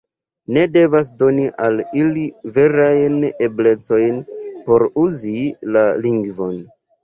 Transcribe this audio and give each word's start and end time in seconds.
Ni 0.55 0.61
devas 0.77 1.11
doni 1.19 1.45
al 1.65 1.77
ili 1.99 2.23
verajn 2.57 3.21
eblecojn 3.51 4.19
por 4.65 4.89
uzi 5.07 5.39
la 5.75 5.89
lingvon. 6.05 6.61